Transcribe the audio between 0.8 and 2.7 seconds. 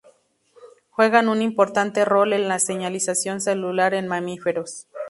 Juegan un importante rol en la